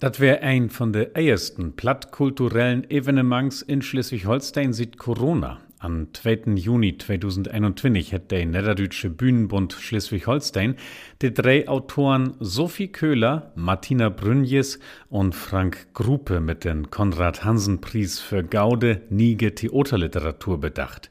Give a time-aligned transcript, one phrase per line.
[0.00, 5.60] Das wäre ein von der ersten plattkulturellen Evenements in Schleswig-Holstein sieht Corona.
[5.78, 6.54] Am 2.
[6.54, 10.76] Juni 2021 hat der Niederdeutsche Bühnenbund Schleswig-Holstein
[11.20, 14.78] die drei Autoren Sophie Köhler, Martina Brünjes
[15.10, 21.10] und Frank Gruppe mit dem Konrad-Hansen-Preis für Gaude Niege Theaterliteratur bedacht.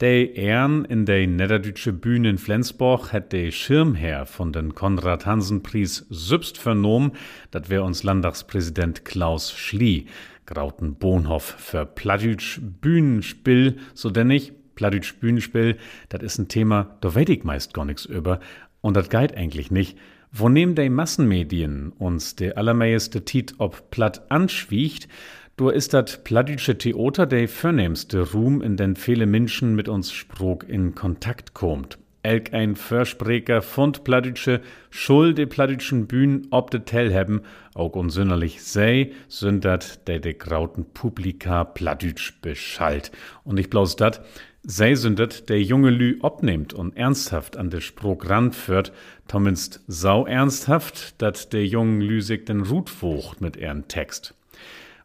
[0.00, 6.56] Der Ehren in der Niederdeutsche Bühne in Flensburg hat der Schirmherr von den Konrad-Hansen-Preis sübst
[6.56, 7.12] vernommen,
[7.50, 10.06] dat wär uns Landtagspräsident Klaus Schlie.
[10.46, 15.76] Grauten Bohnhoff für Plattdütsch Bühnenspiel, so denn ich, Plattdütsch Bühnenspiel,
[16.08, 18.40] dat is ein Thema, da weet ich meist gar nix über.
[18.80, 19.98] Und dat geit eigentlich nicht.
[20.32, 25.08] Wo nehmen die Massenmedien uns de allermeiste Tit ob platt anschwiegt,
[25.60, 30.66] Du ist dat plattdütsche Theater der vornehmste Ruhm, in den viele Menschen mit uns Sprog
[30.66, 31.98] in Kontakt kommt.
[32.22, 37.42] Elk ein Versprecher von plattdütsche Schuld de plattdütschen Bühnen ob de Tell haben,
[37.74, 43.12] auch unsünderlich sei, sündert der de grauten Publika plattdütsch beschallt.
[43.44, 44.24] Und ich bloß dat,
[44.62, 48.92] sei sündert der junge Lü obnimmt und ernsthaft an de Sprog ranführt,
[49.28, 52.90] zumindest sau ernsthaft, dat der jungen Lü sich den Rut
[53.40, 54.34] mit ihren Text.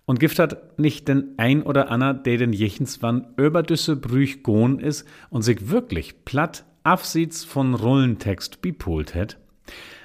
[0.05, 4.43] Und Gift hat nicht den ein oder ander, der den jechens wann über düsse Brüch
[4.43, 9.37] gohn is und sich wirklich platt abseits von Rollentext bipolt het,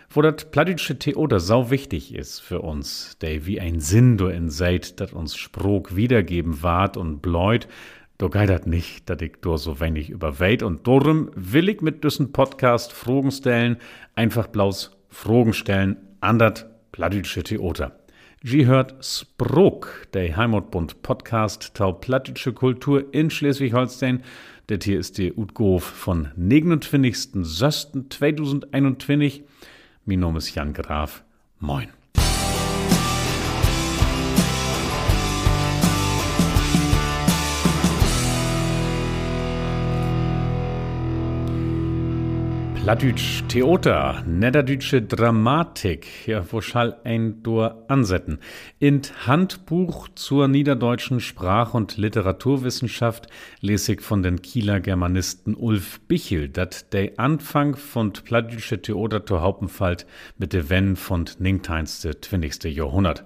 [0.09, 4.49] wo dat plattdütsche Theater sau wichtig is für uns, der wie ein Sinn do in
[4.49, 7.69] seid, dat uns Sprog wiedergeben ward und bläut,
[8.17, 12.33] do geidert nicht, dat ich do so wenig überweht und darum will ich mit düssen
[12.33, 13.77] Podcast Fragen stellen,
[14.15, 18.00] einfach blaus Fragen stellen an dat plattdütsche Theater.
[18.43, 24.23] Sie hört Sprok, der Heimatbund Podcast Tau Plattische Kultur in Schleswig-Holstein.
[24.71, 27.45] Der hier ist die Utgof von 29.
[27.45, 29.43] Sösten 2021.
[30.07, 31.23] Mein Name ist Jan Graf.
[31.59, 32.00] Moin.
[42.91, 48.41] Plattdütsch Theater, Niederdeutsche Dramatik, ja, wo schall ein Dor ansetzen.
[48.81, 53.29] In Handbuch zur niederdeutschen Sprach- und Literaturwissenschaft
[53.61, 59.41] lese ich von den Kieler Germanisten Ulf Bichel, dat der Anfang von Plattdütsche Theater zu
[59.41, 60.05] Hauptenfalt
[60.37, 62.75] mit de Wenn von Ningteinste 20.
[62.75, 63.25] Jahrhundert.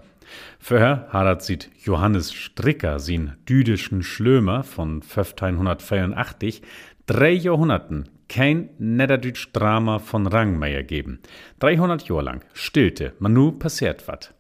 [0.59, 6.61] Vorher hadert sieht Johannes Stricker, sin düdischen Schlömer von 1584,
[7.07, 11.21] drei Jahrhunderten kein Niederdütsch Drama von Rang mehr geben.
[11.61, 14.35] 300 Jahre lang stillte, man nu passiert wat.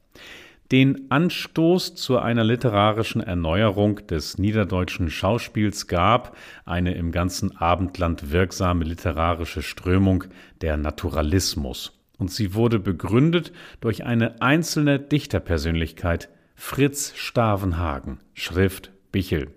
[0.72, 8.84] Den Anstoß zu einer literarischen Erneuerung des niederdeutschen Schauspiels gab eine im ganzen Abendland wirksame
[8.84, 10.25] literarische Strömung,
[10.62, 12.01] der Naturalismus.
[12.16, 19.49] Und sie wurde begründet durch eine einzelne Dichterpersönlichkeit, Fritz Stavenhagen, Schrift Bichel.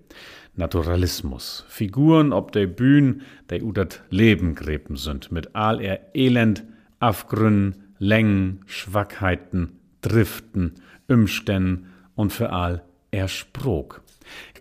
[0.58, 1.64] Naturalismus.
[1.68, 6.64] Figuren ob der Bühn, der udert Leben gräben sind, mit all er Elend,
[7.00, 10.74] Afgründen, Längen, Schwachheiten, Driften,
[11.08, 14.02] Umständen und für all er Sprog.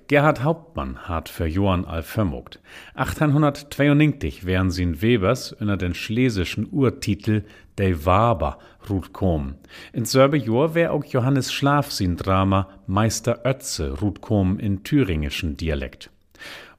[0.09, 2.61] Gerhard Hauptmann hat für Johann Alförmogt.
[2.95, 7.43] 1892 wären sie in Webers unter den schlesischen Urtitel
[7.77, 8.59] De Waber
[8.89, 9.57] Ruth kom.
[9.93, 15.57] In selbe Jahr wär auch Johannes Schlaf sin Drama Meister Ötze Ruth kom in thüringischen
[15.57, 16.11] Dialekt.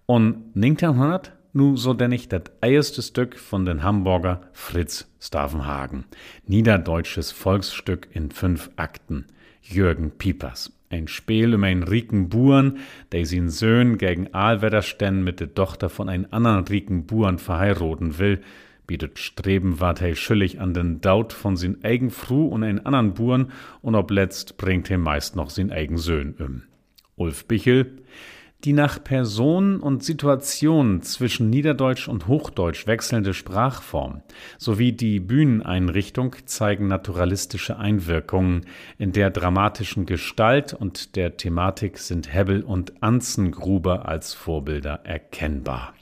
[0.06, 6.06] Und 1900 nu so denn ich das erste Stück von den Hamburger Fritz Stavenhagen.
[6.46, 9.26] Niederdeutsches Volksstück in fünf Akten.
[9.62, 10.77] Jürgen Piepers.
[10.90, 12.78] Ein Spiel um einen rieken Buren,
[13.12, 18.42] der sin Söhn gegen Aalwetter mit der Tochter von einem anderen rieken Buren verheiraten will,
[18.88, 23.14] bietet Streben wart hei schüllig an den Daut von sin eigen Fru und ein anderen
[23.14, 26.64] Buren und ob letzt bringt he meist noch sin eigen Söhn um.
[27.18, 27.98] Ulf Bichel,
[28.64, 34.22] die nach Person und Situation zwischen Niederdeutsch und Hochdeutsch wechselnde Sprachform
[34.58, 38.66] sowie die Bühneneinrichtung zeigen naturalistische Einwirkungen.
[38.98, 45.94] In der dramatischen Gestalt und der Thematik sind Hebbel und Anzengruber als Vorbilder erkennbar.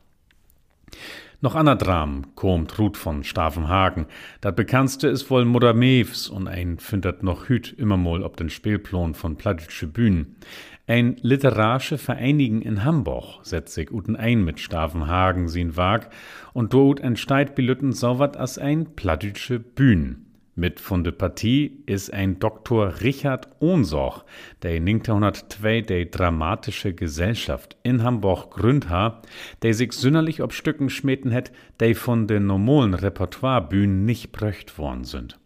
[1.41, 4.07] Noch ander Dram kommt Ruth von Stavenhagen.
[4.41, 8.49] Dat bekanntste ist wohl Mutter Mews und ein findet noch hüt immer mal ob den
[8.49, 10.37] Spielplan von Plattdütsche Bühnen.
[10.87, 16.11] Ein literarische Vereinigen in Hamburg setzt sich uten ein mit Stavenhagen sin Wag
[16.53, 20.27] und dort entsteht bilütten wat as ein Plattdütsche Bühnen.
[20.53, 23.01] Mit von der Partie ist ein Dr.
[23.01, 24.23] Richard Ohnsorch,
[24.61, 29.23] der 1902 die Dramatische Gesellschaft in Hamburg gründ ha,
[29.63, 31.51] der sich sünderlich ob Stücken schmeten het,
[31.81, 35.39] die von den normalen Repertoirebühnen nicht bröcht worden sind.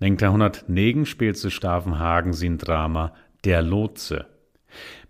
[0.00, 4.35] 1909 spielt sie Stavenhagen sin Drama Der Lotse.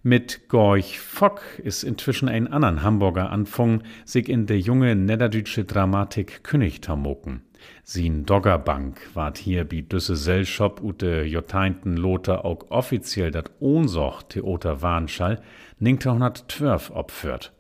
[0.06, 6.44] Mit Gorch Fock ist inzwischen ein anderen Hamburger anfangen, sich in der junge niederdeutsche Dramatik
[6.44, 7.42] König tamoken.
[7.82, 14.80] Sin Doggerbank ward hier bi düsse Sellschop ute Joteinten Lothar auch offiziell dat Ohnsoch Theater
[14.80, 15.42] Warnschall
[15.80, 17.52] 1912 opführt.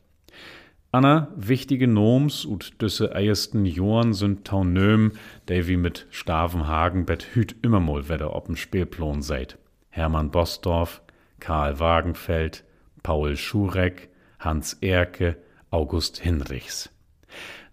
[0.92, 5.14] Anna wichtige Noms ut düsse eiersten Joren sind Taunöm,
[5.48, 9.58] der wie mit Stavenhagen bet hüt immermol wedder op'n Spielplan seid.
[9.90, 11.02] Hermann Bosdorf,
[11.40, 12.64] Karl Wagenfeld,
[13.02, 15.36] Paul Schurek, Hans Erke,
[15.70, 16.90] August Hinrichs.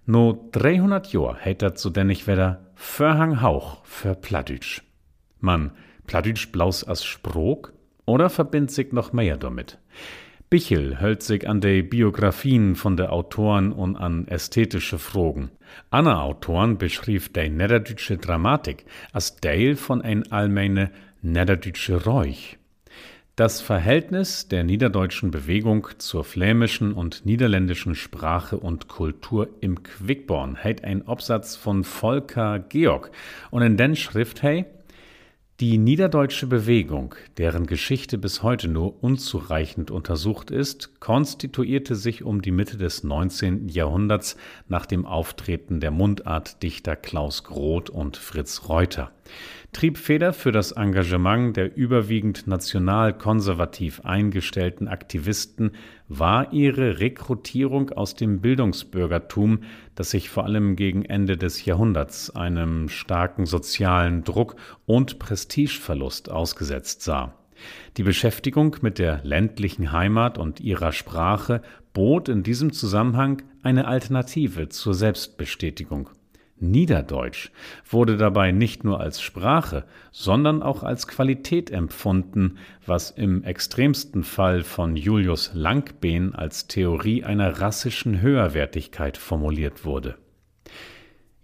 [0.06, 4.81] No 300 Jahr hätt dat denn ich wedder Förhang Hauch für Plattdütsch.
[5.39, 5.71] Man,
[6.07, 7.74] Plattdütsch blaus as Sprog
[8.06, 9.80] oder verbind sich noch mehr damit?
[10.50, 15.50] Bichel hält sich an de Biografien von de Autoren und an ästhetische Fragen.
[15.89, 22.57] Anna Autoren beschrieb de niederdeutsche Dramatik als Teil von ein allgemeine niederdeutsche Räuch.
[23.35, 30.83] Das Verhältnis der niederdeutschen Bewegung zur flämischen und niederländischen Sprache und Kultur im Quickborn hält
[30.83, 33.09] ein Absatz von Volker Georg
[33.50, 34.65] und in den Schrift hey,
[35.59, 42.51] die niederdeutsche Bewegung, deren Geschichte bis heute nur unzureichend untersucht ist, konstituierte sich um die
[42.51, 43.68] Mitte des 19.
[43.68, 44.38] Jahrhunderts
[44.68, 49.12] nach dem Auftreten der Mundartdichter Klaus Groth und Fritz Reuter.
[49.73, 55.71] Triebfeder für das Engagement der überwiegend national-konservativ eingestellten Aktivisten
[56.07, 59.59] war ihre Rekrutierung aus dem Bildungsbürgertum,
[59.95, 64.55] das sich vor allem gegen Ende des Jahrhunderts einem starken sozialen Druck
[64.85, 67.33] und Prestigeverlust ausgesetzt sah.
[67.97, 71.61] Die Beschäftigung mit der ländlichen Heimat und ihrer Sprache
[71.93, 76.09] bot in diesem Zusammenhang eine Alternative zur Selbstbestätigung.
[76.71, 77.51] Niederdeutsch
[77.89, 84.63] wurde dabei nicht nur als Sprache, sondern auch als Qualität empfunden, was im extremsten Fall
[84.63, 90.15] von Julius Langbehn als Theorie einer rassischen Höherwertigkeit formuliert wurde.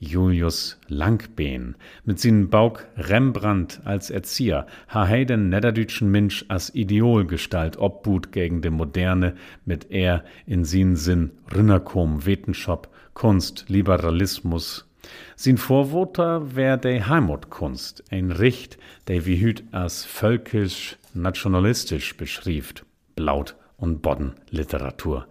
[0.02, 1.76] Julius Langbehn
[2.06, 8.72] mit sin Bauk Rembrandt als Erzieher, ha heiden niederdütschen Mensch as Ideolgestalt obbut gegen de
[8.72, 14.89] Moderne mit er in sin Sinn Rinnerkom, Wetenschop, Kunst, Liberalismus,
[15.36, 22.86] Sin Vorwoter wär de Heimatkunst, ein Richt, der wie hüt as völkisch nationalistisch beschrieft,
[23.16, 25.28] Blaut und Boddenliteratur.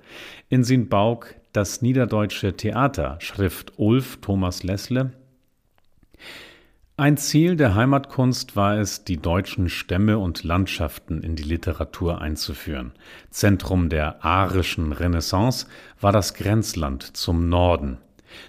[0.48, 5.12] In sin Bauk das niederdeutsche Theater, Schrift Ulf Thomas Lessle.
[6.96, 12.92] Ein Ziel der Heimatkunst war es, die deutschen Stämme und Landschaften in die Literatur einzuführen.
[13.30, 15.66] Zentrum der arischen Renaissance
[16.00, 17.98] war das Grenzland zum Norden.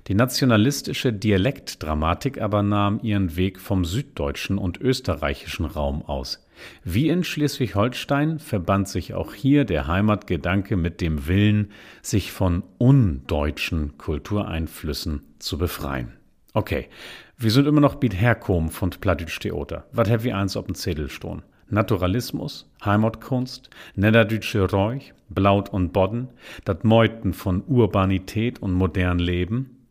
[0.08, 6.46] Die nationalistische Dialektdramatik aber nahm ihren Weg vom süddeutschen und österreichischen Raum aus.
[6.84, 11.72] Wie in Schleswig-Holstein verband sich auch hier der Heimatgedanke mit dem Willen,
[12.02, 16.14] sich von undeutschen Kultureinflüssen zu befreien.
[16.54, 16.90] Okay,
[17.38, 19.86] wir sind immer noch Biet herkom von Plattdütsch Theater.
[19.92, 21.44] Was hab wir eins auf dem Zettel stehen?
[21.70, 26.30] Naturalismus, Heimatkunst, niederdeutsche Räuch, Blaut und Bodden,
[26.66, 29.86] dat Meuten von Urbanität und modern Leben.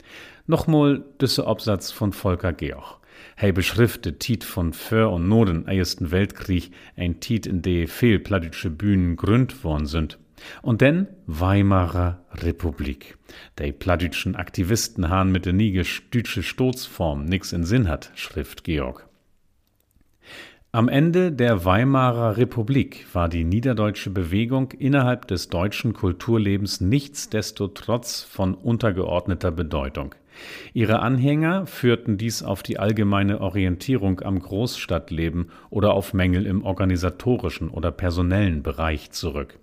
[0.47, 2.99] Nochmal düsse Absatz von Volker Georg.
[3.37, 8.71] Hey beschriftet Tiet von För und Noden Ersten Weltkrieg, ein Tiet, in de viel plattdütsche
[8.71, 10.19] Bühnen gründ worden sind.
[10.63, 13.19] Und denn Weimarer Republik.
[13.59, 15.83] De plattdütschen Aktivisten han mit der nie
[16.13, 19.08] dütsche Stoßform nix in Sinn hat, schrift Georg.
[20.71, 28.53] Am Ende der Weimarer Republik war die niederdeutsche Bewegung innerhalb des deutschen Kulturlebens nichtsdestotrotz von
[28.53, 30.15] untergeordneter Bedeutung.
[30.75, 37.71] Ihre Anhänger führten dies auf die allgemeine Orientierung am Großstadtleben oder auf Mängel im organisatorischen
[37.71, 39.59] oder personellen Bereich zurück.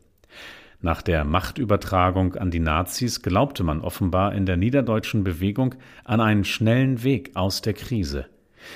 [0.82, 6.46] Nach der Machtübertragung an die Nazis glaubte man offenbar in der niederdeutschen Bewegung an einen
[6.46, 8.26] schnellen Weg aus der Krise.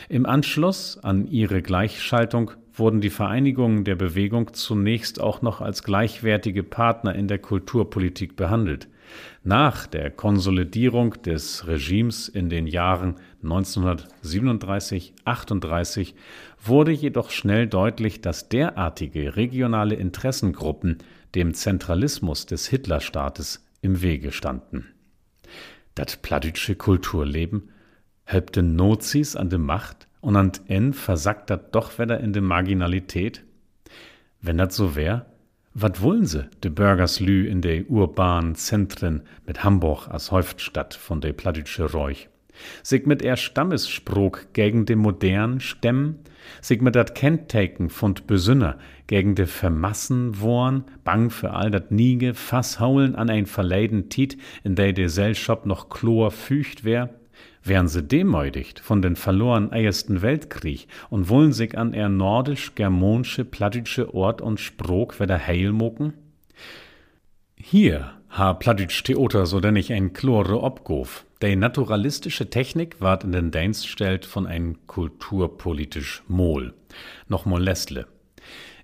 [0.07, 6.63] Im Anschluss an ihre Gleichschaltung wurden die Vereinigungen der Bewegung zunächst auch noch als gleichwertige
[6.63, 8.87] Partner in der Kulturpolitik behandelt.
[9.43, 16.13] Nach der Konsolidierung des Regimes in den Jahren 1937-38
[16.63, 20.99] wurde jedoch schnell deutlich, dass derartige regionale Interessengruppen
[21.35, 24.85] dem Zentralismus des Hitlerstaates im Wege standen.
[25.95, 27.69] Das plattdütsche Kulturleben
[28.31, 32.43] Help den Nozis an de Macht und an en versackt dat doch wieder in de
[32.43, 33.43] Marginalität?
[34.39, 35.25] Wenn dat so wär,
[35.73, 41.33] wat wollen se, de Bürgerslü in de urbanen Zentren mit Hamburg als Häuftstadt von de
[41.33, 42.29] plattdütsche Räuch?
[42.83, 46.19] Sich mit er Stammessprog gegen de modern stemmen,
[46.61, 52.35] sich mit dat Kenntaken von Besünner gegen de Vermassen worn, bang für all dat Niege,
[52.35, 57.18] Fasshaulen an ein verleiden Tiet, in der de Gesellschaft noch chlor fücht wär,
[57.63, 64.13] wären se demütigt von den verloren Ersten Weltkrieg und wollen sich an er nordisch-germonische, plattische
[64.13, 66.13] Ort und Sprog wieder heilmucken?
[67.55, 71.25] Hier ha Plattitsch Theater so denn ich ein Chlore obgof.
[71.41, 76.73] De naturalistische Technik ward in den Dienst stellt von ein kulturpolitisch Mol.
[77.27, 78.07] Noch mal Lästle.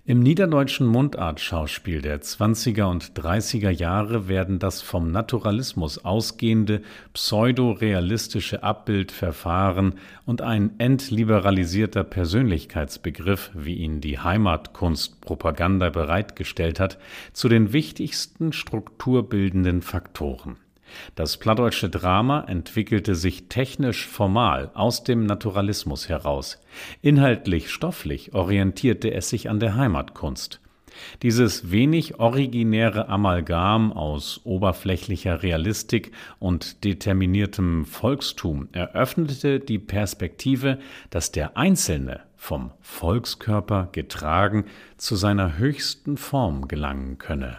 [0.08, 6.82] Im niederdeutschen Mundartschauspiel der 20er und 30er Jahre werden das vom Naturalismus ausgehende
[7.12, 16.98] pseudorealistische Abbildverfahren und ein entliberalisierter Persönlichkeitsbegriff, wie ihn die Heimatkunstpropaganda bereitgestellt hat,
[17.32, 20.56] zu den wichtigsten strukturbildenden Faktoren.
[21.14, 26.60] Das plattdeutsche Drama entwickelte sich technisch formal aus dem Naturalismus heraus.
[27.02, 30.60] Inhaltlich stofflich orientierte es sich an der Heimatkunst.
[31.22, 40.78] Dieses wenig originäre Amalgam aus oberflächlicher Realistik und determiniertem Volkstum eröffnete die Perspektive,
[41.10, 44.64] dass der Einzelne vom Volkskörper getragen
[44.96, 47.58] zu seiner höchsten Form gelangen könne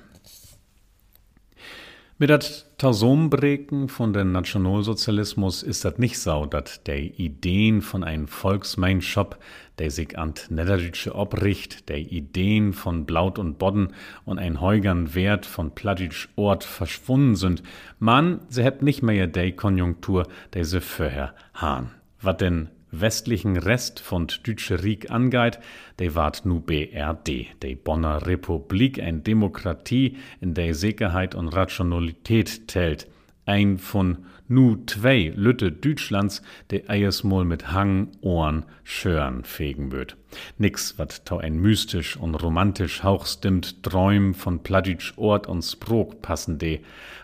[2.18, 2.32] mit
[2.78, 9.40] dat Tausombreken von den Nationalsozialismus ist dat nicht so, dat de Ideen von ein Volksmeinschap,
[9.80, 13.94] der sich an Niederdeutsche obricht, der Ideen von Blaut und Bodden
[14.26, 17.64] und ein heugern Wert von Plattitsch Ort verschwunden sind.
[17.98, 21.90] Man, sie hätt nicht mehr de Konjunktur, der sie vorher hahn.
[22.22, 22.70] Wat denn
[23.02, 25.60] westlichen Rest von Dütsche Riek angeit,
[26.00, 33.08] de ward nu BRD, de Bonner Republik, ein Demokratie, in der Sicherheit und Rationalität tellt.
[33.46, 40.18] Ein von nu zwei Lütte Deutschlands, de eiersmol mit Hang, Ohren, Schören fegen wird.
[40.58, 46.60] Nix, wat tau ein mystisch und romantisch hauchstimmt Träum von Pladitsch Ort und Sprog passen
[46.60, 46.80] de.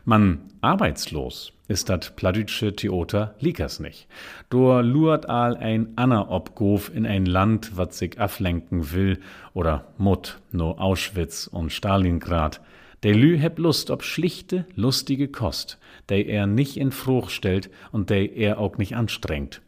[0.05, 4.07] Man arbeitslos, ist dat plattdütsche Theater liekers nicht.
[4.49, 9.19] Do luert all ein Anna obgof in ein Land, wat sich aflenken will,
[9.53, 12.61] oder Mut, no Auschwitz und Stalingrad.
[13.03, 15.77] Der Lü heb Lust ob schlichte, lustige Kost,
[16.09, 19.61] der er nicht in Fruch stellt und der er auch nicht anstrengt.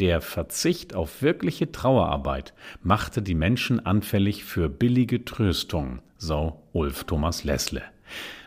[0.00, 7.44] Der Verzicht auf wirkliche Trauerarbeit machte die Menschen anfällig für billige Tröstung, so Ulf Thomas
[7.44, 7.82] Lessle.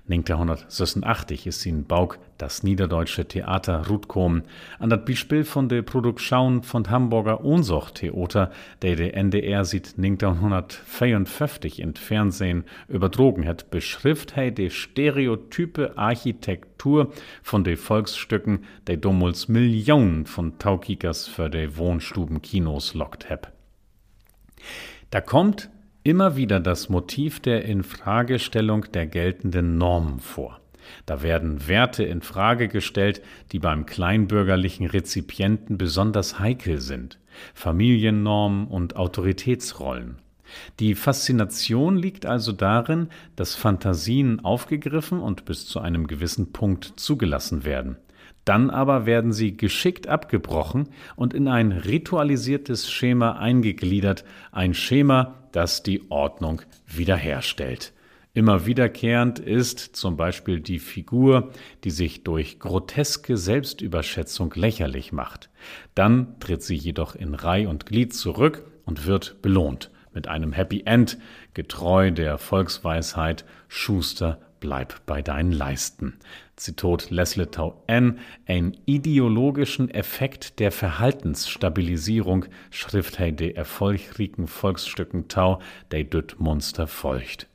[0.09, 4.43] 1986 ist in Bauk das niederdeutsche Theater Rutkom
[4.79, 11.81] an das Beispiel von der Produktion von Hamburger Ohnsoch Theater, der der NDR sieht 1954
[11.81, 12.63] im Fernsehen.
[12.87, 17.11] Übertrogen hat, beschrift hey die stereotype Architektur
[17.43, 23.51] von den Volksstücken, der damals Millionen von Taukikers für die Wohnstubenkinos lockt hab.
[25.09, 25.69] Da kommt
[26.07, 30.61] immer wieder das Motiv der Infragestellung der geltenden Normen vor.
[31.05, 33.21] Da werden Werte in Frage gestellt,
[33.51, 37.19] die beim kleinbürgerlichen Rezipienten besonders heikel sind.
[37.53, 40.19] Familiennormen und Autoritätsrollen.
[40.79, 47.65] Die Faszination liegt also darin, dass Fantasien aufgegriffen und bis zu einem gewissen Punkt zugelassen
[47.65, 47.97] werden.
[48.47, 50.87] Dann aber werden sie geschickt abgebrochen
[51.17, 54.23] und in ein ritualisiertes Schema eingegliedert,
[54.53, 57.91] ein Schema, das die Ordnung wiederherstellt.
[58.33, 61.51] Immer wiederkehrend ist zum Beispiel die Figur,
[61.83, 65.49] die sich durch groteske Selbstüberschätzung lächerlich macht.
[65.93, 70.83] Dann tritt sie jedoch in Reih und Glied zurück und wird belohnt mit einem Happy
[70.85, 71.17] End,
[71.53, 76.17] getreu der Volksweisheit Schuster bleib bei deinen Leisten.
[76.57, 78.19] Zitat Leslie Tau N.
[78.47, 85.61] Ein ideologischen Effekt der Verhaltensstabilisierung schrift hei de erfolgreichen Volksstücken Tau,
[85.91, 87.47] de düt Monster folgt.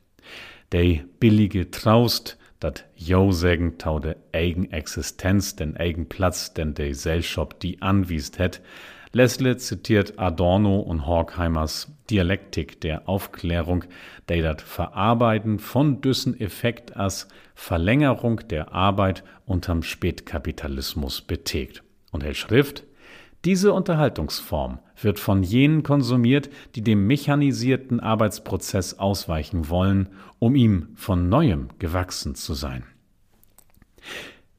[0.71, 6.87] De billige Traust, dat Jo sägen tau de eigen Existenz, den eigen Platz, den de
[6.87, 8.61] Gesellschaft die anwiest het,
[9.15, 13.85] Leslie zitiert Adorno und Horkheimers Dialektik der Aufklärung,
[14.27, 21.83] der das Verarbeiten von düssen Effekt als Verlängerung der Arbeit unterm Spätkapitalismus betägt.
[22.11, 22.85] Und er schrift,
[23.45, 31.29] diese Unterhaltungsform wird von jenen konsumiert, die dem mechanisierten Arbeitsprozess ausweichen wollen, um ihm von
[31.29, 32.83] neuem gewachsen zu sein.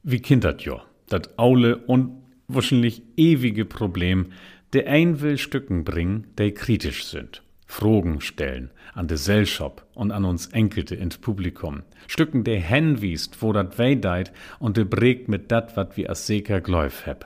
[0.01, 4.27] Wie kindert jo, dat aule und wahrscheinlich ewige Problem,
[4.73, 7.43] der ein will Stücken bringen, der kritisch sind.
[7.65, 11.83] Fragen stellen an de Gesellschaft und an uns Enkelte ins Publikum.
[12.07, 16.61] Stücken der henwiest, wo dat weideit und de prägt mit dat, wat wie as seker
[16.61, 17.25] gläuf heb.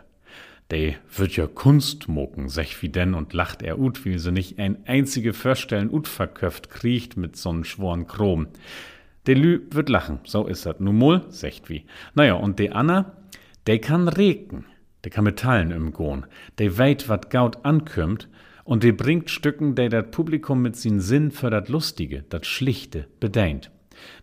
[0.71, 4.59] De wird ja Kunst moken, sech wie denn und lacht er ut, wie sie nicht
[4.59, 8.47] ein einzige Vorstellen ut verköft kriecht mit so'n schworen Chrom.
[9.27, 10.79] De Lü wird lachen, so is dat.
[10.79, 11.85] Nu mol, secht wie.
[12.13, 13.13] Naja, und de Anna,
[13.67, 14.65] de kann reken,
[15.03, 16.25] de kann Metallen im Gohn,
[16.57, 18.27] de weit wat Gaut ankümmt,
[18.63, 23.07] und de bringt Stücken, de dat Publikum mit sin Sinn für dat Lustige, dat Schlichte,
[23.19, 23.71] bedeint.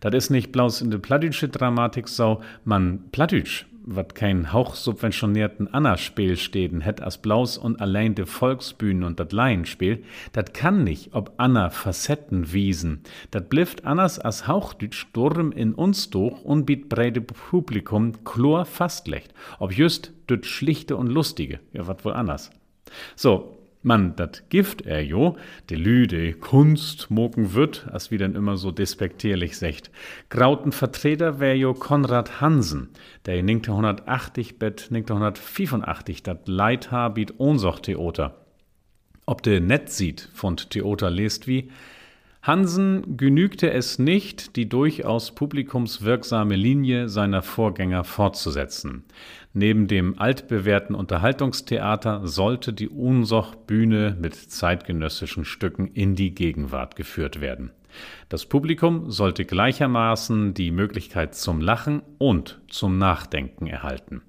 [0.00, 6.37] Dat is nicht bloß in de plattdütsche Dramatik so, man plattdütsch, wat kein hauchsubventionierten Anna-Spiel
[6.37, 10.02] stehen hätt as blaus und allein de Volksbühnen und dat Laienspiel,
[10.33, 13.02] dat kann nicht, ob Anna Facetten wiesen.
[13.31, 19.33] Dat blifft Annas as Hauchdütsch Sturm in uns durch und biet breite Publikum chlor fastlecht.
[19.61, 22.50] Ob just düt schlichte und lustige, ja wat wohl anders.
[23.14, 23.55] So,
[23.87, 25.37] man dat Gift er jo,
[25.71, 29.90] de Lüde Kunst moken wird, as wie denn immer so despektierlich secht.
[30.28, 32.90] Grauten Vertreter wär jo Konrad Hansen,
[33.25, 38.35] der 1980 bet 1985 dat Leithaar biet Ohnsoch Theater.
[39.25, 41.71] Ob de net sieht, von Theater lest wie,
[42.47, 49.02] Hansen genügte es nicht, die durchaus publikumswirksame Linie seiner Vorgänger fortzusetzen.
[49.58, 57.70] Neben dem altbewährten Unterhaltungstheater sollte die Unsoch-Bühne mit zeitgenössischen Stücken in die Gegenwart geführt werden.
[58.28, 64.20] Das Publikum sollte gleichermaßen die Möglichkeit zum Lachen und zum Nachdenken erhalten.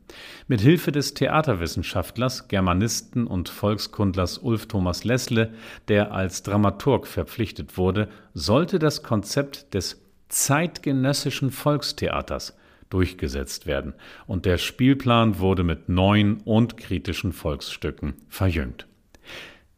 [0.48, 5.52] Mit Hilfe des Theaterwissenschaftlers, Germanisten und Volkskundlers Ulf Thomas Lessle,
[5.90, 12.56] der als Dramaturg verpflichtet wurde, sollte das Konzept des zeitgenössischen Volkstheaters
[12.90, 13.94] durchgesetzt werden
[14.26, 18.88] und der Spielplan wurde mit neuen und kritischen Volksstücken verjüngt.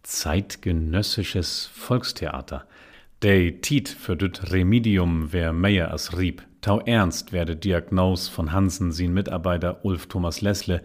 [0.03, 2.65] Zeitgenössisches Volkstheater–
[3.21, 6.41] Dei Tiet für düt Remedium wär meier as rieb.
[6.61, 10.81] Tau ernst werde Diagnos von Hansen sin Mitarbeiter Ulf Thomas Lessle,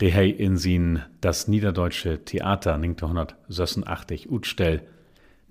[0.00, 4.88] de hei in sin das Niederdeutsche Theater 1986 utstell.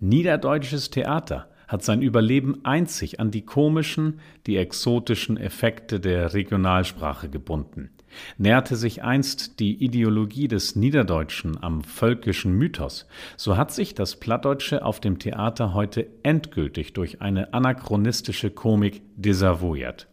[0.01, 7.89] Niederdeutsches Theater hat sein Überleben einzig an die komischen, die exotischen Effekte der Regionalsprache gebunden
[8.37, 14.83] näherte sich einst die Ideologie des Niederdeutschen am völkischen Mythos, so hat sich das Plattdeutsche
[14.83, 20.07] auf dem Theater heute endgültig durch eine anachronistische Komik desavouiert.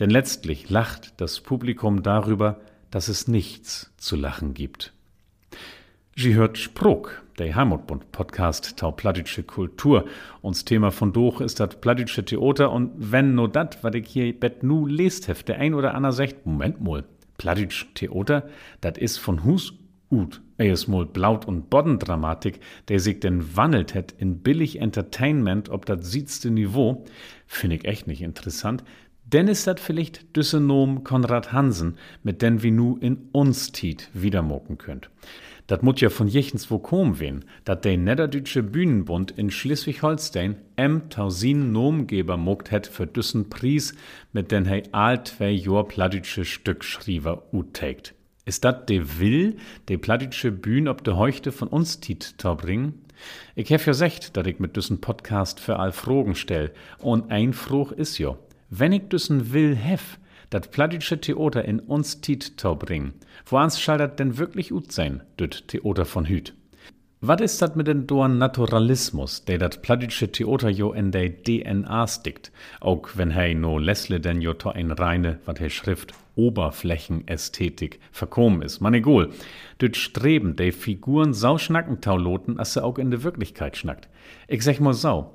[0.00, 4.94] Denn letztlich lacht das Publikum darüber, dass es nichts zu lachen gibt.
[6.20, 10.04] Sie hört Spruch, der Heimatbund Podcast Tau Plattdeutsche Kultur.
[10.42, 14.32] Uns Thema von Doch ist das Plattdeutsche Theater und wenn nur dat, was ich hier
[14.32, 17.04] bet nu lest heft, der ein oder andere sagt, Moment mal,
[17.36, 18.48] Plattdeutsch Theater,
[18.80, 19.74] dat is von Hus
[20.10, 20.40] ut.
[20.56, 25.86] Er is mol Blaut- und Boddendramatik, der sich denn wandelt het in billig Entertainment ob
[25.86, 27.04] dat siebste Niveau,
[27.46, 28.82] find ich echt nicht interessant.
[29.24, 34.78] Denn ist dat vielleicht Düssenom Konrad Hansen, mit den wie nu in uns Tiet wiedermoken
[34.78, 35.10] könnt.
[35.68, 41.10] Dat mut ja von jechens wo kom wen, dat der Niederdeutsche Bühnenbund in Schleswig-Holstein M.
[41.10, 43.92] Tausin Nomgeber mogt het für düssen Pries,
[44.32, 48.14] mit den hei all zwei Jor plattdeutsche Stück schriever uttegt.
[48.46, 49.58] Ist dat de Will,
[49.90, 52.94] de plattdeutsche Bühn ob de Heuchte von uns tit tau bring?
[53.54, 57.52] Ich hef ja secht, dat ich mit düssen Podcast für all Frogen stell, und ein
[57.52, 58.38] Fruch is jo.
[58.70, 60.18] Wenn ich düssen Will hef,
[60.50, 63.12] dat plattdeutsche Theater in uns Tiet tau bring.
[63.46, 66.54] Woans schall dat denn wirklich ut sein, düt Theater von Hüt?
[67.20, 72.06] Wat is dat mit den doan Naturalismus, der dat plattdeutsche Theater jo in der DNA
[72.06, 77.98] stickt, auch wenn hei no Lesle denn jo to ein reine, wat he Schrift, Oberflächenästhetik
[78.12, 78.80] verkommen is.
[78.80, 79.30] Man egal.
[79.80, 84.08] Düt Streben, de Figuren sau schnacken tauloten, as se auch in der Wirklichkeit schnackt.
[84.46, 85.34] Ich sag mal sau.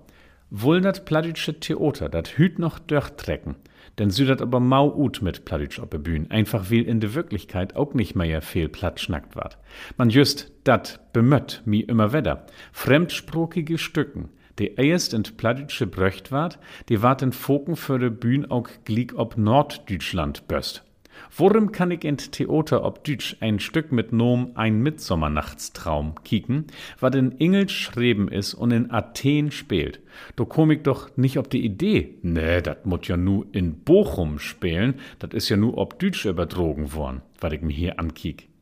[0.50, 3.56] Wohl dat plattdeutsche Theater, dat hüt noch durchtrecken.
[4.00, 7.14] Denn sie dat aber mau ut mit Plattdeutsch op der Bühn, einfach weil in der
[7.14, 9.58] Wirklichkeit auch nicht mehr viel platt schnackt ward.
[9.98, 12.46] Man just dat bemött mi immer wedder.
[12.72, 16.58] Fremdsprachige Stücken, die erst in Plattdeutsche bröcht ward,
[16.90, 20.84] die ward in Foken für de Bühn auch glieg ob Norddeutschland böst.
[21.36, 26.68] Worum kann ich in Theater ob Dütsch ein Stück mit Nom ein Mitsommernachtstraum kicken,
[27.00, 30.00] wat in Ingels Schreben is und in Athen spielt?
[30.36, 34.38] Do komm ich doch nicht ob die Idee, nee, dat mut ja nu in Bochum
[34.38, 38.53] spielen, dat is ja nu ob Dütsch überdrogen worden, wat ich mir hier ankiek.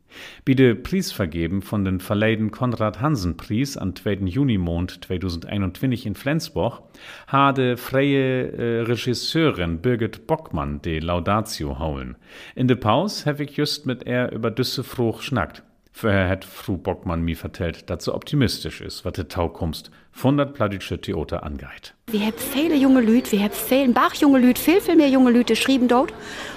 [0.45, 4.25] Bitte Preis vergeben von den Verleiden Konrad Hansen Preis am 2.
[4.25, 6.81] Junimond 2021 in Flensburg,
[7.27, 12.15] habe freie äh, Regisseurin Birgit Bockmann de Laudatio haulen.
[12.55, 15.63] In de Pause habe ich just mit er über düsse Fruch schnackt.
[15.93, 20.45] Vorher hat Fru Bockmann mir vertellt, dass sie optimistisch ist, was die Taukunft von der
[20.45, 21.93] Pladische Theater angeht.
[22.07, 25.31] Wir haben viele junge Leute, wir haben viele Bach junge Leute, viel, viel mehr junge
[25.31, 26.13] Leute geschrieben dort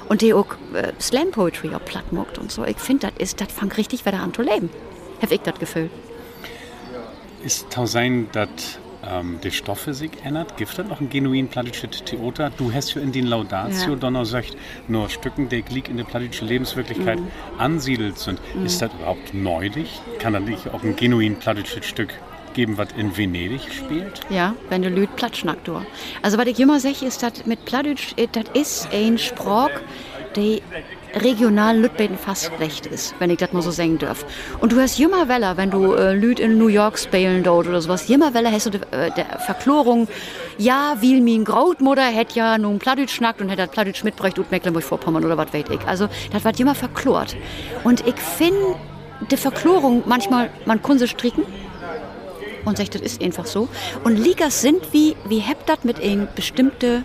[0.08, 2.64] und die auch äh, Slam Poetry auch platt mockt und so.
[2.64, 4.70] Ich finde, das ist, das fängt richtig wieder an zu leben.
[5.20, 5.90] Habe ich das Gefühl.
[7.44, 8.78] Ist Tausein, dass
[9.10, 10.56] ähm, die Stoffe sich ändert?
[10.56, 12.50] Gibt es noch ein genuin plattisches Theater?
[12.56, 13.96] Du hast ja in den Laudatio ja.
[13.96, 14.56] donner sagt,
[14.88, 17.28] nur Stücken, die glied in der plattischen Lebenswirklichkeit mhm.
[17.58, 18.40] ansiedelt sind.
[18.54, 18.66] Mhm.
[18.66, 20.00] Ist das überhaupt neulich?
[20.18, 22.14] Kann da nicht auch ein genuin plattisches Stück
[22.54, 24.20] geben, was in Venedig spielt?
[24.30, 25.80] Ja, wenn du schnackt, du.
[26.22, 29.70] Also, was ich immer sage, ist, dass mit Plattdeutsch, äh, das ist ein Sprach,
[30.36, 30.60] der
[31.16, 34.24] regional Lütbeten fast recht ist, wenn ich das mal so sagen darf.
[34.60, 37.80] Und du hast immer Welle, wenn du äh, Lüd in New York spielen dort oder
[37.80, 40.08] sowas, immer Welle hast du äh, der Verklorung,
[40.58, 44.50] ja, wie mein Grautmutter hätte ja nun Plattdeutsch schnackt und hätte das Plattdeutsch mitbräucht und
[44.50, 45.80] Mecklenburg-Vorpommern oder was weiß ich.
[45.86, 47.36] Also, das wird immer verklort.
[47.84, 48.76] Und ich finde,
[49.30, 51.44] die Verklorung manchmal, man kann sie stricken,
[52.64, 53.68] und sagt, das ist einfach so.
[54.04, 57.04] Und Ligas sind wie, wie habt das mit einer bestimmten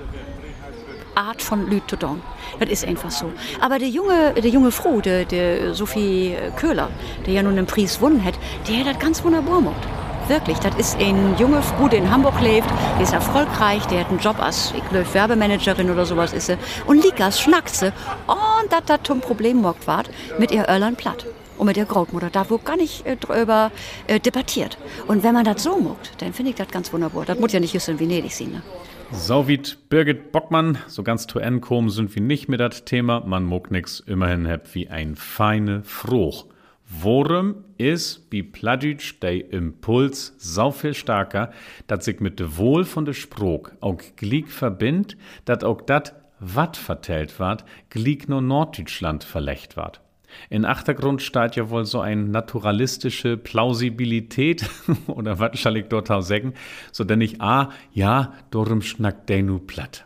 [1.19, 2.21] Art von tun.
[2.59, 3.31] Das ist einfach so.
[3.59, 6.89] Aber der junge, der junge Frau, der, der Sophie Köhler,
[7.25, 8.35] der ja nun einen Preis gewonnen hat,
[8.67, 9.87] der hat das ganz wunderbar gemacht.
[10.29, 12.67] Wirklich, das ist ein junge Frau, die in Hamburg lebt,
[12.99, 16.57] die ist erfolgreich, der hat einen Job als, ich glaube, Werbemanagerin oder sowas ist sie.
[16.85, 17.87] Und Likas schnackt sie.
[18.27, 20.03] Und das hat ein Problem gemacht war
[20.37, 21.25] mit ihr Irland platt
[21.57, 22.29] und mit der Großmutter.
[22.29, 23.71] Da wurde gar nicht äh, drüber
[24.07, 24.77] äh, debattiert.
[25.07, 27.25] Und wenn man das so macht, dann finde ich das ganz wunderbar.
[27.25, 28.51] Das muss ja nicht just in Venedig sein.
[28.51, 28.61] Ne?
[29.11, 33.21] So wie Birgit Bockmann, so ganz zu Ende kommen sind wir nicht mit das Thema.
[33.21, 36.45] Man mag nix, immerhin hab wie ein feine Fruch.
[36.87, 41.51] Worum ist wie Pladütsch der Impuls so viel stärker,
[41.87, 46.77] dass sich mit dem Wohl von der Sprog auch glieg verbindt, dass auch dat, wat
[46.77, 50.01] vertellt ward, glieg nur Norddeutschland verlecht ward.
[50.49, 54.69] In Achtergrund steht ja wohl so eine naturalistische Plausibilität,
[55.07, 56.53] oder was soll ich dort auch sagen,
[56.91, 60.05] so denn ich, ah, ja, darum schnackt der nu platt.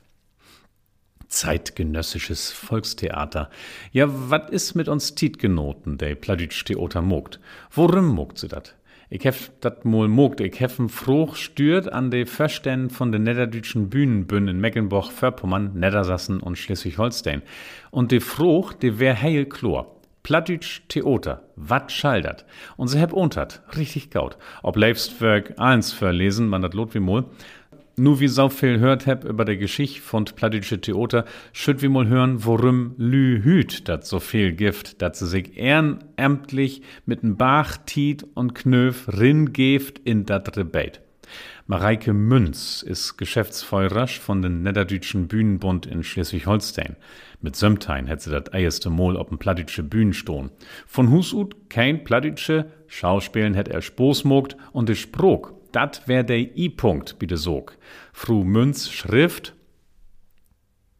[1.27, 3.49] Zeitgenössisches Volkstheater.
[3.91, 7.39] Ja, was ist mit uns Tietgenoten, der Pladütsch Theater mogt?
[7.71, 8.75] Worum mogt sie dat?
[9.15, 13.21] Ich hef dat mol mogt, ich hef ein Fruch stört an de Verständen von den
[13.21, 17.43] niederdütschen Bühnenbünden in Mecklenburg, Vorpommern, Niedersassen und Schleswig-Holstein.
[17.91, 19.92] Und de Fruch, de wär heil chlor.
[20.23, 22.45] Plattdeutsch Theater, wat schaldert.
[22.77, 24.37] Und sie hab untert, richtig gaut.
[24.61, 27.25] Ob Leibstwerk eins verlesen, man dat lot wie mol.
[27.97, 32.07] Nu wie so viel hört hab über der Geschichte von Plattdeutsche Theater, schütt wie mal
[32.07, 37.75] hören, worum Lü hüt dat so viel Gift, dat sie sich ehrenamtlich mit n Bach,
[37.85, 41.01] Tiet und Knöf ringeft in dat Rebate.
[41.65, 46.97] Mareike Münz ist Geschäftsfeuerasch von den Niederdütschen Bühnenbund in Schleswig-Holstein.
[47.39, 50.51] Mit Sömtein hätte sie das erste Mal op dem plattdütsche Bühnen.
[50.85, 56.23] Von Hus ut kein plattdütsche, Schauspielen hätt er Spoß mogt und de Sprog, dat wär
[56.23, 57.77] der I-Punkt, bitte sog.
[58.11, 59.55] Fru Münz Schrift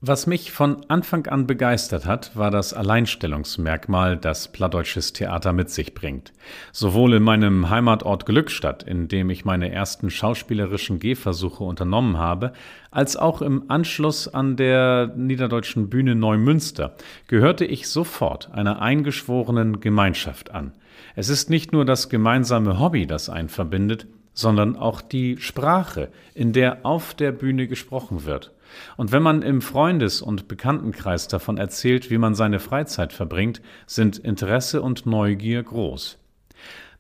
[0.05, 5.93] was mich von Anfang an begeistert hat, war das Alleinstellungsmerkmal, das plattdeutsches Theater mit sich
[5.93, 6.33] bringt.
[6.73, 12.51] Sowohl in meinem Heimatort Glückstadt, in dem ich meine ersten schauspielerischen Gehversuche unternommen habe,
[12.91, 16.95] als auch im Anschluss an der niederdeutschen Bühne Neumünster
[17.27, 20.73] gehörte ich sofort einer eingeschworenen Gemeinschaft an.
[21.15, 26.51] Es ist nicht nur das gemeinsame Hobby, das einen verbindet, sondern auch die Sprache, in
[26.51, 28.52] der auf der Bühne gesprochen wird.
[28.97, 34.17] Und wenn man im Freundes- und Bekanntenkreis davon erzählt, wie man seine Freizeit verbringt, sind
[34.17, 36.19] Interesse und Neugier groß.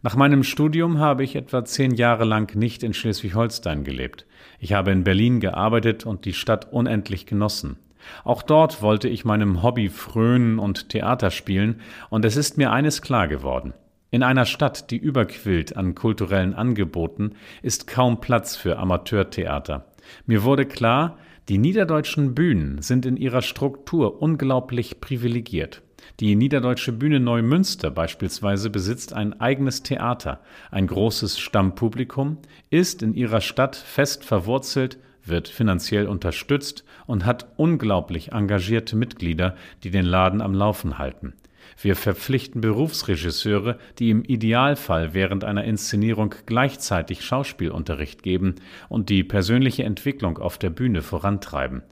[0.01, 4.25] Nach meinem Studium habe ich etwa zehn Jahre lang nicht in Schleswig-Holstein gelebt.
[4.59, 7.77] Ich habe in Berlin gearbeitet und die Stadt unendlich genossen.
[8.25, 13.01] Auch dort wollte ich meinem Hobby frönen und Theater spielen, und es ist mir eines
[13.01, 13.73] klar geworden.
[14.11, 17.31] In einer Stadt, die überquillt an kulturellen Angeboten,
[17.61, 19.85] ist kaum Platz für Amateurtheater.
[20.25, 21.17] Mir wurde klar,
[21.49, 25.81] die niederdeutschen Bühnen sind in ihrer Struktur unglaublich privilegiert.
[26.19, 32.37] Die Niederdeutsche Bühne Neumünster beispielsweise besitzt ein eigenes Theater, ein großes Stammpublikum,
[32.69, 39.89] ist in ihrer Stadt fest verwurzelt, wird finanziell unterstützt und hat unglaublich engagierte Mitglieder, die
[39.89, 41.33] den Laden am Laufen halten.
[41.81, 48.55] Wir verpflichten Berufsregisseure, die im Idealfall während einer Inszenierung gleichzeitig Schauspielunterricht geben
[48.89, 51.83] und die persönliche Entwicklung auf der Bühne vorantreiben.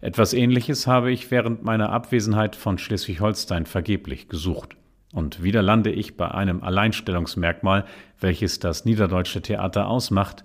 [0.00, 4.76] Etwas Ähnliches habe ich während meiner Abwesenheit von Schleswig-Holstein vergeblich gesucht.
[5.12, 7.84] Und wieder lande ich bei einem Alleinstellungsmerkmal,
[8.20, 10.44] welches das niederdeutsche Theater ausmacht,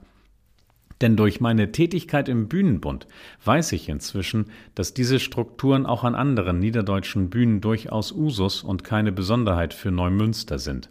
[1.02, 3.08] denn durch meine Tätigkeit im Bühnenbund
[3.44, 9.12] weiß ich inzwischen, dass diese Strukturen auch an anderen niederdeutschen Bühnen durchaus Usus und keine
[9.12, 10.90] Besonderheit für Neumünster sind.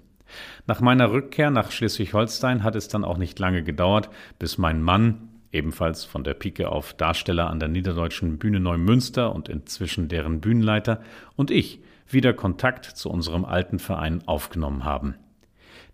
[0.67, 5.29] Nach meiner Rückkehr nach Schleswig-Holstein hat es dann auch nicht lange gedauert, bis mein Mann,
[5.53, 11.03] ebenfalls von der Pike auf Darsteller an der Niederdeutschen Bühne Neumünster und inzwischen deren Bühnenleiter,
[11.37, 15.15] und ich wieder Kontakt zu unserem alten Verein aufgenommen haben.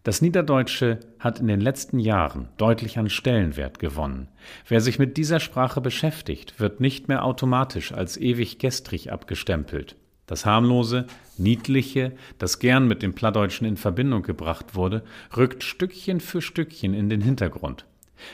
[0.03, 4.29] Das Niederdeutsche hat in den letzten Jahren deutlich an Stellenwert gewonnen.
[4.67, 9.97] Wer sich mit dieser Sprache beschäftigt, wird nicht mehr automatisch als ewig gestrig abgestempelt.
[10.27, 15.03] Das harmlose, niedliche, das gern mit dem Plattdeutschen in Verbindung gebracht wurde,
[15.37, 17.85] rückt Stückchen für Stückchen in den Hintergrund.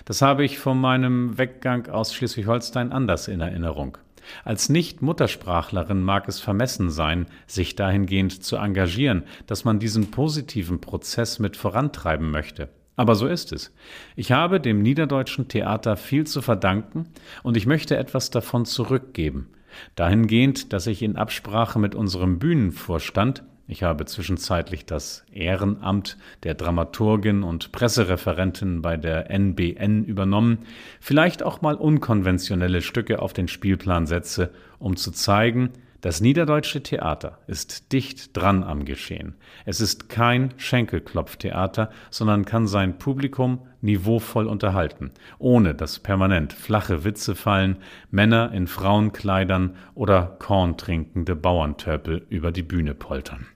[0.05, 3.99] Das habe ich von meinem Weggang aus Schleswig-Holstein anders in Erinnerung.
[4.45, 11.39] Als Nicht-Muttersprachlerin mag es vermessen sein, sich dahingehend zu engagieren, dass man diesen positiven Prozess
[11.39, 12.69] mit vorantreiben möchte.
[12.97, 13.75] Aber so ist es.
[14.17, 17.07] Ich habe dem niederdeutschen Theater viel zu verdanken
[17.43, 19.51] und ich möchte etwas davon zurückgeben.
[19.95, 27.43] Dahingehend, dass ich in Absprache mit unserem Bühnenvorstand ich habe zwischenzeitlich das Ehrenamt der Dramaturgin
[27.43, 30.59] und Pressereferentin bei der NBN übernommen,
[31.01, 35.73] vielleicht auch mal unkonventionelle Stücke auf den Spielplan setze, um zu zeigen,
[36.07, 39.35] das niederdeutsche Theater ist dicht dran am Geschehen.
[39.65, 47.35] Es ist kein Schenkelklopftheater, sondern kann sein Publikum niveauvoll unterhalten, ohne dass permanent flache Witze
[47.35, 47.79] fallen,
[48.11, 53.47] Männer in Frauenkleidern oder korntrinkende Bauerntörpel über die Bühne poltern.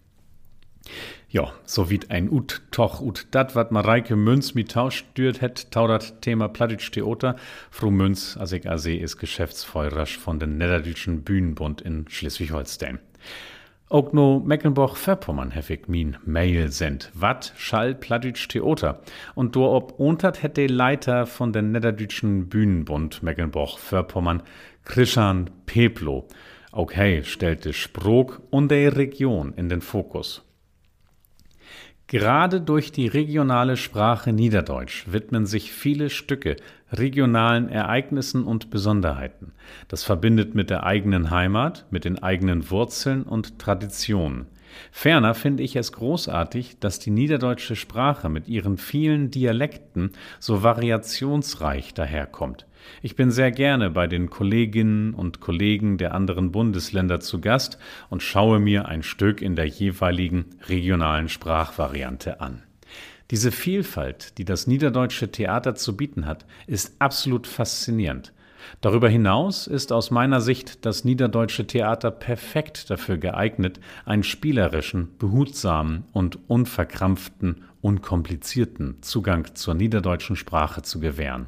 [1.28, 5.70] Ja, so wie ein ut toch ut dat, wat Mareike Münz mit Tausch stürt het,
[5.70, 7.36] taudert Thema Plattdeutsch Theater.
[7.70, 12.98] Frau Münz, als ich sehe, ist Geschäftsfeuerasch von den Niederdütschen Bühnenbund in Schleswig-Holstein.
[13.90, 17.10] Auch no Mecklenburg-Vorpommern hef min Mail send.
[17.12, 19.00] Wat schall Plattdeutsch Theater?
[19.34, 24.44] Und do ob untert hätte Leiter von den Niederdütschen Bühnenbund Mecklenburg-Vorpommern,
[24.84, 26.28] Christian Peplo.
[26.70, 30.44] Okay, stellte Sprog und der Region in den Fokus.
[32.10, 36.56] Gerade durch die regionale Sprache Niederdeutsch widmen sich viele Stücke
[36.90, 39.52] regionalen Ereignissen und Besonderheiten.
[39.86, 44.46] Das verbindet mit der eigenen Heimat, mit den eigenen Wurzeln und Traditionen.
[44.92, 51.94] Ferner finde ich es großartig, dass die niederdeutsche Sprache mit ihren vielen Dialekten so variationsreich
[51.94, 52.66] daherkommt.
[53.02, 57.78] Ich bin sehr gerne bei den Kolleginnen und Kollegen der anderen Bundesländer zu Gast
[58.08, 62.62] und schaue mir ein Stück in der jeweiligen regionalen Sprachvariante an.
[63.30, 68.32] Diese Vielfalt, die das niederdeutsche Theater zu bieten hat, ist absolut faszinierend.
[68.80, 76.04] Darüber hinaus ist aus meiner Sicht das niederdeutsche Theater perfekt dafür geeignet, einen spielerischen, behutsamen
[76.12, 81.46] und unverkrampften, unkomplizierten Zugang zur niederdeutschen Sprache zu gewähren.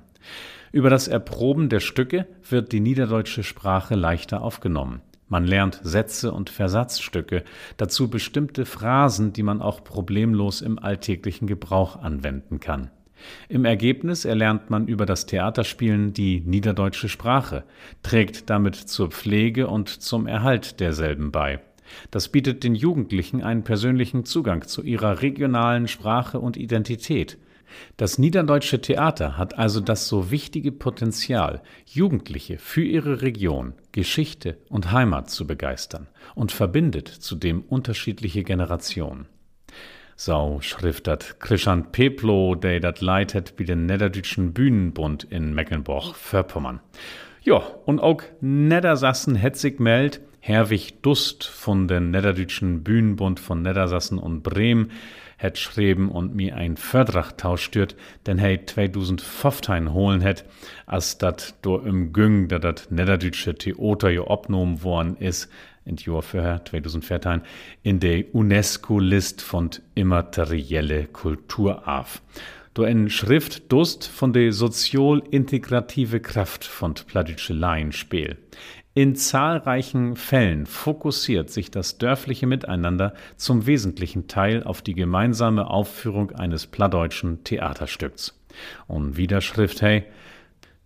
[0.73, 5.03] Über das Erproben der Stücke wird die niederdeutsche Sprache leichter aufgenommen.
[5.29, 7.45] Man lernt Sätze und Versatzstücke,
[7.79, 12.91] dazu bestimmte Phrasen, die man auch problemlos im alltäglichen Gebrauch anwenden kann.
[13.49, 17.65] Im Ergebnis erlernt man über das Theaterspielen die niederdeutsche Sprache,
[18.03, 21.61] trägt damit zur Pflege und zum Erhalt derselben bei.
[22.11, 27.39] Das bietet den Jugendlichen einen persönlichen Zugang zu ihrer regionalen Sprache und Identität.
[27.97, 34.93] Das niederdeutsche Theater hat also das so wichtige Potenzial, Jugendliche für ihre Region, Geschichte und
[34.93, 39.27] Heimat zu begeistern und verbindet zudem unterschiedliche Generationen.
[40.25, 46.79] So schriftet Christian Peplo, der dat leitet bei den Niederdütschen Bühnenbund in Mecklenburg-Vorpommern.
[47.43, 47.57] Ja,
[47.87, 54.45] und auch Niedersassen het sich meldt, Herwig Dust von den Niederdütschen Bühnenbund von Niedersassen und
[54.45, 54.93] Bremen
[55.39, 60.45] het schreiben und mir ein Fördrachtausch stört, denn hey 2015 holen het,
[60.87, 65.49] als dat do im Güng, da dat Niederdütsche Theater jo opnommen worden is,
[65.85, 67.43] in Jahr vorher, 2014,
[67.83, 72.23] in der UNESCO-List von immaterielle Kulturarv.
[72.75, 78.39] Do in Schrift Dust von der sozial-integrative Kraft von Plattdütsche Laienspiel.
[78.95, 86.33] In zahlreichen Fällen fokussiert sich das dörfliche Miteinander zum wesentlichen Teil auf die gemeinsame Aufführung
[86.33, 88.39] eines plattdeutschen Theaterstücks.
[88.87, 90.05] Und wieder Schrift, hey,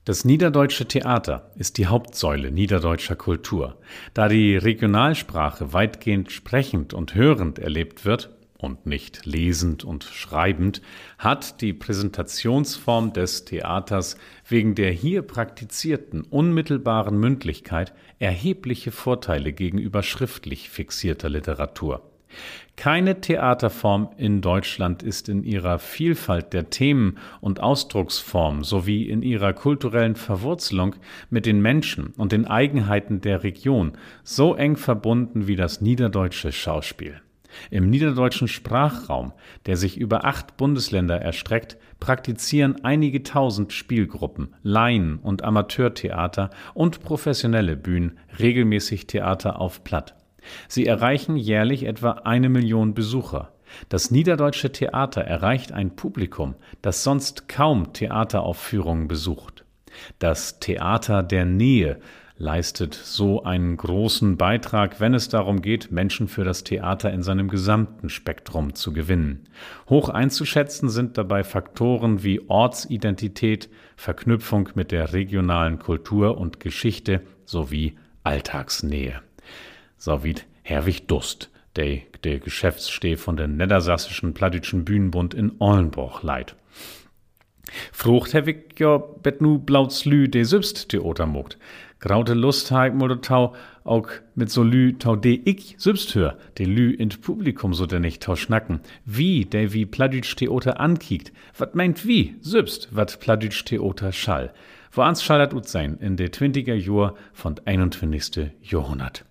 [0.07, 3.77] das niederdeutsche Theater ist die Hauptsäule niederdeutscher Kultur.
[4.15, 10.81] Da die Regionalsprache weitgehend sprechend und hörend erlebt wird, und nicht lesend und schreibend,
[11.19, 14.17] hat die Präsentationsform des Theaters
[14.49, 22.11] wegen der hier praktizierten unmittelbaren Mündlichkeit erhebliche Vorteile gegenüber schriftlich fixierter Literatur.
[22.77, 29.55] Keine Theaterform in Deutschland ist in ihrer Vielfalt der Themen und Ausdrucksform sowie in ihrer
[29.55, 30.95] kulturellen Verwurzelung
[31.31, 33.93] mit den Menschen und den Eigenheiten der Region
[34.25, 37.23] so eng verbunden wie das niederdeutsche Schauspiel.
[37.71, 39.33] Im niederdeutschen Sprachraum,
[39.65, 47.77] der sich über acht Bundesländer erstreckt, praktizieren einige tausend Spielgruppen, Laien- und Amateurtheater und professionelle
[47.77, 50.16] Bühnen regelmäßig Theater auf Platt.
[50.69, 53.53] Sie erreichen jährlich etwa eine Million Besucher.
[53.89, 59.65] Das Niederdeutsche Theater erreicht ein Publikum, das sonst kaum Theateraufführungen besucht.
[60.19, 61.99] Das Theater der Nähe
[62.39, 67.49] leistet so einen großen Beitrag, wenn es darum geht, Menschen für das Theater in seinem
[67.49, 69.45] gesamten Spektrum zu gewinnen.
[69.89, 77.97] Hoch einzuschätzen sind dabei Faktoren wie Ortsidentität, Verknüpfung mit der regionalen Kultur und Geschichte sowie
[78.23, 79.23] Alltagsnähe.
[80.05, 86.57] Wie Herwig Dust, der, der Geschäftssteh von der Niedersächsischen Plattdeutschen Bühnenbund in Ollenbruch leid.
[87.93, 91.59] Frucht Herwig ja bet nu blauts Lü de sübst Theater mogt.
[91.99, 93.55] Graute Lust haig mo tau
[93.85, 97.99] auch mit so Lü tau de ich sübst hör, de Lü in Publikum so de
[97.99, 98.81] nicht tau schnacken.
[99.05, 101.33] Wie der wie Plattdeutsch Theater ankiekt.
[101.59, 102.37] Wat meint wie?
[102.41, 104.53] Sübst, wat Plattdeutsch Theater schall.
[104.93, 108.53] Wo ans schall dat ut sein in de 20er Jahr von 21.
[108.63, 109.26] Jahrhundert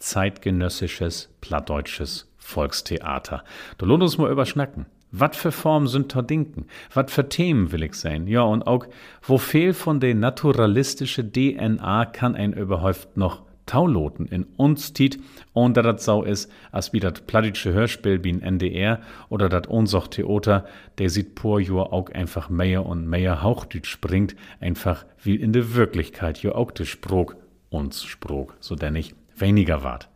[0.00, 3.44] zeitgenössisches, plattdeutsches Volkstheater.
[3.78, 4.86] Da lohnt uns mal überschnacken.
[5.12, 6.66] Wat für Formen sind da Dinken?
[6.94, 8.28] Wat für Themen will ich sein?
[8.28, 8.86] Ja, und auch,
[9.22, 15.20] wo fehl von der naturalistische DNA kann ein überhaupt noch Tauloten in uns tit,
[15.52, 19.68] und da dat sau is, as wie dat plattdeutsche Hörspiel wie ein NDR oder dat
[19.68, 20.64] Ohnsoch Theater,
[20.98, 25.74] der sieht por Jahr auch einfach mehr und mehr Hauchdütsch springt, einfach wie in der
[25.74, 27.36] Wirklichkeit jo auch de Sprog
[27.68, 30.08] uns Sprog, so denn ich weniger wart.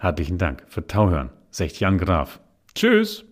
[0.00, 1.30] Herzlichen Dank für Tauhören.
[1.50, 2.40] Secht Jan Graf.
[2.74, 3.24] Tschüss.